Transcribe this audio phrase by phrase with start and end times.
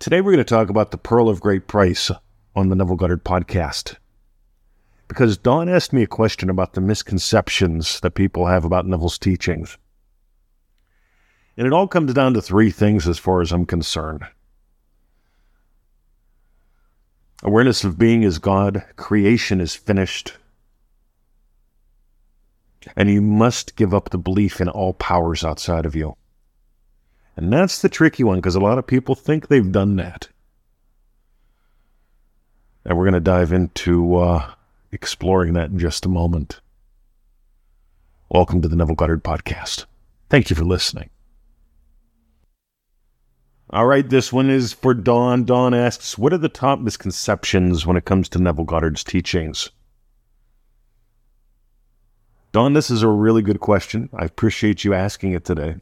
[0.00, 2.10] Today we're going to talk about the Pearl of Great Price
[2.56, 3.96] on the Neville Goddard podcast.
[5.08, 9.76] Because Don asked me a question about the misconceptions that people have about Neville's teachings.
[11.54, 14.24] And it all comes down to three things as far as I'm concerned
[17.42, 20.38] awareness of being as God, creation is finished,
[22.96, 26.16] and you must give up the belief in all powers outside of you.
[27.40, 30.28] And that's the tricky one because a lot of people think they've done that.
[32.84, 34.50] And we're going to dive into uh,
[34.92, 36.60] exploring that in just a moment.
[38.28, 39.86] Welcome to the Neville Goddard Podcast.
[40.28, 41.08] Thank you for listening.
[43.70, 45.44] All right, this one is for Don.
[45.44, 49.70] Don asks, What are the top misconceptions when it comes to Neville Goddard's teachings?
[52.52, 54.10] Don, this is a really good question.
[54.12, 55.76] I appreciate you asking it today.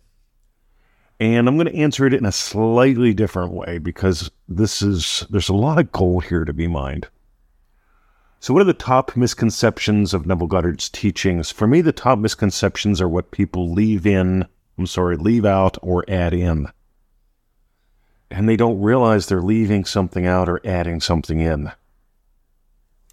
[1.20, 5.48] And I'm going to answer it in a slightly different way because this is, there's
[5.48, 7.08] a lot of gold here to be mined.
[8.40, 11.50] So, what are the top misconceptions of Neville Goddard's teachings?
[11.50, 14.46] For me, the top misconceptions are what people leave in,
[14.78, 16.68] I'm sorry, leave out or add in.
[18.30, 21.72] And they don't realize they're leaving something out or adding something in.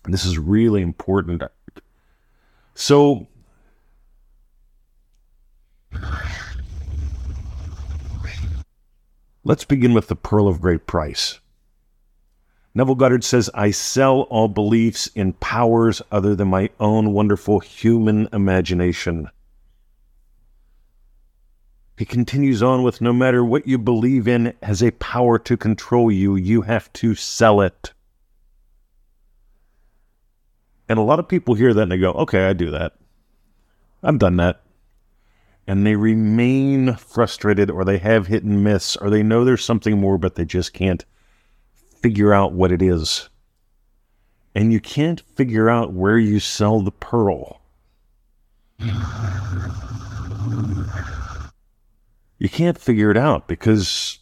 [0.03, 1.41] And this is really important.
[2.75, 3.25] So,
[9.47, 11.39] Let's begin with the pearl of great price.
[12.73, 18.27] Neville Goddard says, I sell all beliefs in powers other than my own wonderful human
[18.33, 19.29] imagination.
[21.95, 26.11] He continues on with no matter what you believe in has a power to control
[26.11, 27.93] you, you have to sell it.
[30.89, 32.93] And a lot of people hear that and they go, okay, I do that.
[34.01, 34.64] I've done that
[35.67, 39.99] and they remain frustrated or they have hit and miss or they know there's something
[39.99, 41.05] more but they just can't
[42.01, 43.29] figure out what it is.
[44.53, 47.61] And you can't figure out where you sell the pearl.
[52.37, 54.19] You can't figure it out because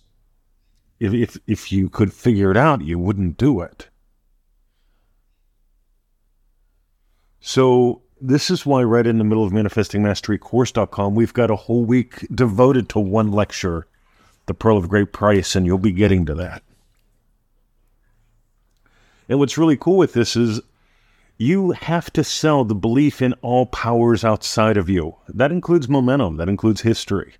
[1.00, 3.90] if, if, if you could figure it out, you wouldn't do it.
[7.40, 12.26] So this is why right in the middle of manifestingmasterycourse.com we've got a whole week
[12.34, 13.86] devoted to one lecture
[14.46, 16.64] the pearl of great price and you'll be getting to that.
[19.28, 20.62] And what's really cool with this is
[21.38, 25.16] you have to sell the belief in all powers outside of you.
[25.28, 26.38] That includes momentum.
[26.38, 27.34] That includes history.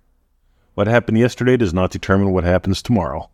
[0.74, 3.30] What happened yesterday does not determine what happens tomorrow.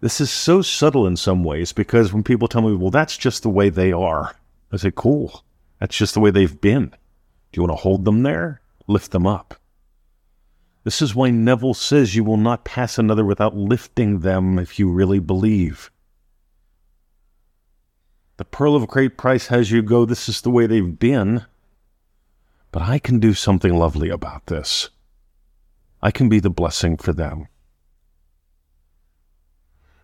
[0.00, 3.42] This is so subtle in some ways because when people tell me, well, that's just
[3.42, 4.34] the way they are,
[4.72, 5.44] I say, cool.
[5.80, 6.88] That's just the way they've been.
[6.88, 8.60] Do you want to hold them there?
[8.86, 9.54] Lift them up.
[10.84, 14.90] This is why Neville says you will not pass another without lifting them if you
[14.90, 15.90] really believe.
[18.38, 21.44] The pearl of great price has you go, this is the way they've been.
[22.70, 24.90] But I can do something lovely about this.
[26.00, 27.48] I can be the blessing for them.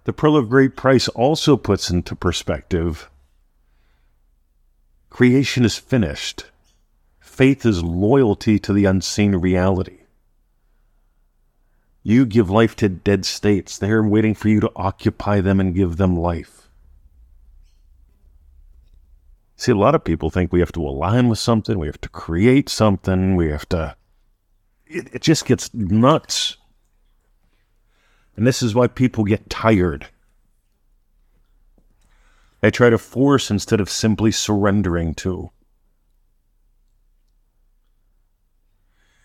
[0.05, 3.09] The pearl of great price also puts into perspective
[5.15, 6.47] Creation is finished.
[7.21, 9.99] Faith is loyalty to the unseen reality.
[12.03, 13.79] You give life to dead states.
[13.79, 16.69] They're waiting for you to occupy them and give them life.
[19.55, 22.09] See, a lot of people think we have to align with something, we have to
[22.09, 23.95] create something, we have to.
[24.85, 26.57] It, it just gets nuts.
[28.35, 30.09] And this is why people get tired.
[32.65, 35.51] They try to force instead of simply surrendering to.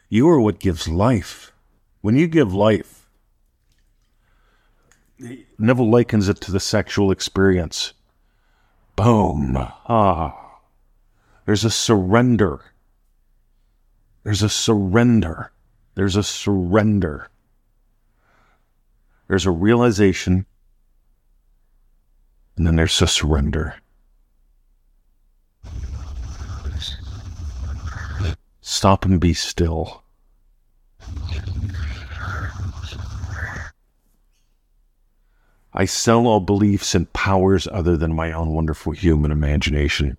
[0.09, 1.53] You are what gives life.
[2.01, 3.07] When you give life,
[5.57, 7.93] Neville likens it to the sexual experience.
[8.97, 9.55] Boom.
[9.55, 10.57] Ah.
[11.45, 12.59] There's a surrender.
[14.23, 15.53] There's a surrender.
[15.95, 17.29] There's a surrender.
[19.29, 20.45] There's a realization
[22.59, 23.73] and then there's a surrender.
[28.59, 30.03] Stop and be still.
[35.73, 40.17] I sell all beliefs and powers other than my own wonderful human imagination.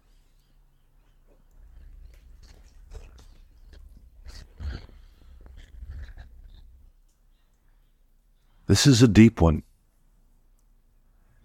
[8.67, 9.63] This is a deep one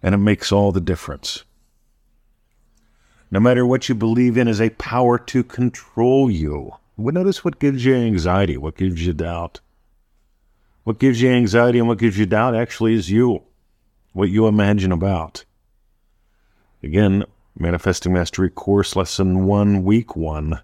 [0.02, 1.44] and it makes all the difference.
[3.30, 6.72] No matter what you believe in is a power to control you.
[6.96, 9.60] Well, notice what gives you anxiety, what gives you doubt.
[10.84, 13.42] What gives you anxiety and what gives you doubt actually is you,
[14.12, 15.44] what you imagine about.
[16.82, 17.24] Again,
[17.58, 20.60] Manifesting Mastery Course Lesson 1, Week 1.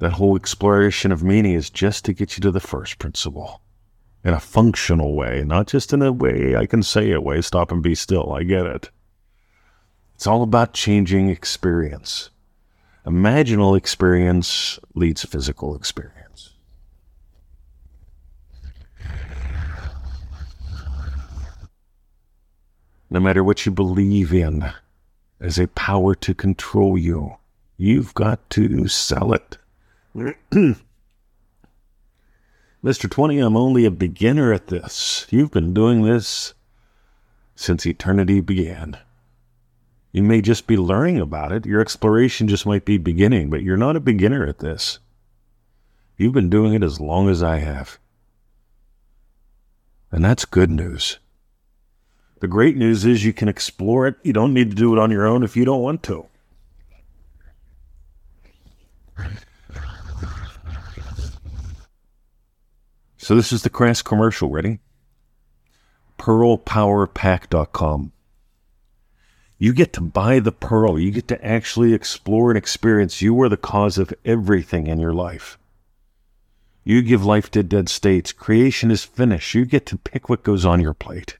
[0.00, 3.60] That whole exploration of meaning is just to get you to the first principle
[4.24, 7.72] in a functional way, not just in a way I can say it way, stop
[7.72, 8.32] and be still.
[8.32, 8.90] I get it.
[10.14, 12.30] It's all about changing experience.
[13.04, 16.50] Imaginal experience leads physical experience.
[23.10, 24.72] No matter what you believe in
[25.40, 27.36] as a power to control you,
[27.76, 29.58] you've got to sell it.
[32.84, 33.08] Mr.
[33.08, 35.26] 20, I'm only a beginner at this.
[35.30, 36.52] You've been doing this
[37.54, 38.98] since eternity began.
[40.10, 41.64] You may just be learning about it.
[41.64, 44.98] Your exploration just might be beginning, but you're not a beginner at this.
[46.16, 48.00] You've been doing it as long as I have.
[50.10, 51.20] And that's good news.
[52.40, 54.16] The great news is you can explore it.
[54.24, 56.26] You don't need to do it on your own if you don't want to.
[63.22, 64.50] So this is the crass commercial.
[64.50, 64.80] Ready?
[66.18, 68.12] PearlPowerPack.com
[69.62, 70.98] you get to buy the pearl.
[70.98, 73.22] You get to actually explore and experience.
[73.22, 75.56] You are the cause of everything in your life.
[76.82, 78.32] You give life to dead states.
[78.32, 79.54] Creation is finished.
[79.54, 81.38] You get to pick what goes on your plate.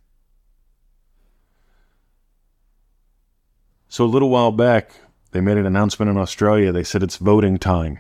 [3.89, 4.93] So, a little while back,
[5.33, 6.71] they made an announcement in Australia.
[6.71, 7.99] They said it's voting time.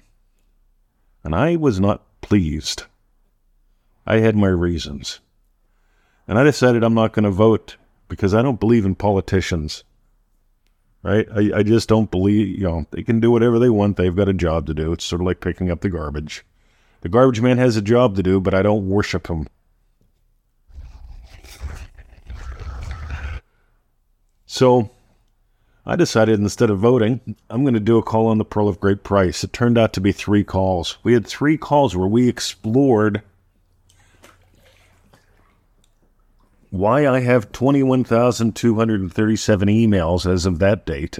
[1.24, 2.84] And I was not pleased.
[4.06, 5.20] I had my reasons.
[6.28, 7.76] And I decided I'm not going to vote
[8.08, 9.84] because I don't believe in politicians
[11.02, 11.26] right?
[11.34, 13.96] I, I just don't believe, you know, they can do whatever they want.
[13.96, 14.92] They've got a job to do.
[14.92, 16.44] It's sort of like picking up the garbage.
[17.00, 19.48] The garbage man has a job to do, but I don't worship him.
[24.46, 24.90] So
[25.84, 28.78] I decided instead of voting, I'm going to do a call on the Pearl of
[28.78, 29.42] Great Price.
[29.42, 30.98] It turned out to be three calls.
[31.02, 33.22] We had three calls where we explored
[36.72, 41.18] why I have 21,237 emails as of that date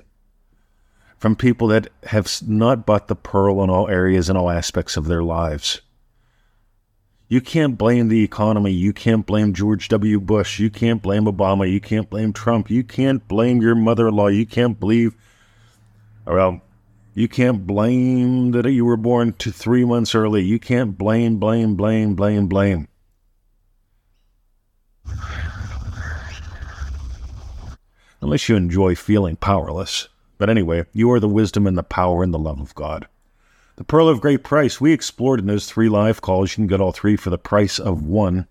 [1.18, 5.04] from people that have not bought the pearl in all areas and all aspects of
[5.04, 5.82] their lives.
[7.28, 8.72] You can't blame the economy.
[8.72, 10.18] You can't blame George W.
[10.20, 10.58] Bush.
[10.58, 11.70] You can't blame Obama.
[11.70, 12.70] You can't blame Trump.
[12.70, 14.28] You can't blame your mother in law.
[14.28, 15.14] You can't believe,
[16.26, 16.62] well,
[17.12, 20.44] you can't blame that you were born to three months early.
[20.44, 22.88] You can't blame, blame, blame, blame, blame.
[28.20, 30.08] Unless you enjoy feeling powerless.
[30.38, 33.06] But anyway, you are the wisdom and the power and the love of God.
[33.76, 36.52] The Pearl of Great Price, we explored in those three live calls.
[36.52, 38.46] You can get all three for the price of one.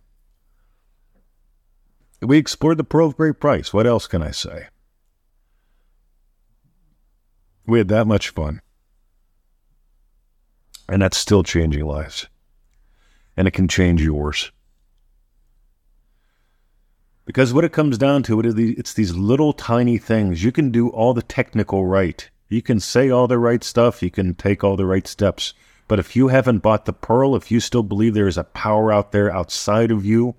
[2.21, 3.74] We explored the Pearl of Great Price.
[3.74, 4.68] What else can I say?
[7.65, 8.62] We had that much fun.
[10.89, 12.27] And that's still changing lives.
[13.38, 14.51] And it can change yours.
[17.31, 20.44] Because what it comes down to, it is the, it's these little tiny things.
[20.44, 22.30] You can do all the technical right.
[22.50, 24.04] You can say all the right stuff.
[24.04, 25.54] You can take all the right steps.
[25.88, 28.92] But if you haven't bought the pearl, if you still believe there is a power
[28.92, 30.36] out there outside of you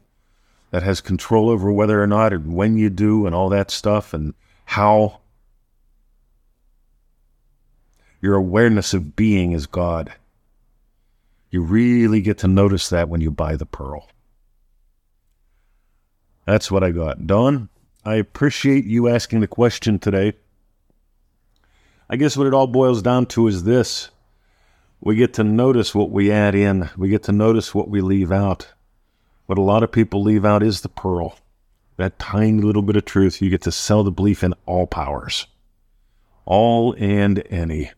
[0.70, 4.12] that has control over whether or not and when you do and all that stuff
[4.12, 4.34] and
[4.66, 5.20] how
[8.20, 10.12] your awareness of being is God.
[11.50, 14.10] You really get to notice that when you buy the pearl.
[16.44, 17.26] That's what I got.
[17.26, 17.68] Don,
[18.04, 20.34] I appreciate you asking the question today.
[22.10, 24.10] I guess what it all boils down to is this
[25.00, 28.30] we get to notice what we add in, we get to notice what we leave
[28.30, 28.72] out.
[29.46, 31.36] What a lot of people leave out is the pearl,
[31.96, 33.42] that tiny little bit of truth.
[33.42, 35.46] You get to sell the belief in all powers,
[36.44, 37.90] all and any,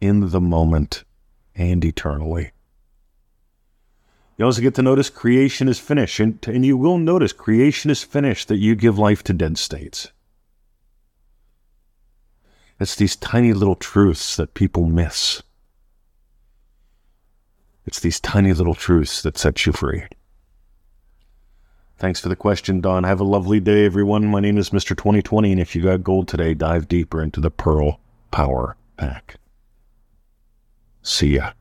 [0.00, 1.04] in the moment
[1.54, 2.50] and eternally.
[4.36, 8.02] You also get to notice creation is finished, and, and you will notice creation is
[8.02, 10.10] finished that you give life to dead states.
[12.80, 15.42] It's these tiny little truths that people miss.
[17.86, 20.04] It's these tiny little truths that set you free.
[21.96, 23.04] Thanks for the question, Don.
[23.04, 24.26] Have a lovely day, everyone.
[24.26, 24.96] My name is Mr.
[24.96, 28.00] 2020, and if you got gold today, dive deeper into the Pearl
[28.32, 29.36] Power Pack.
[31.02, 31.52] See ya.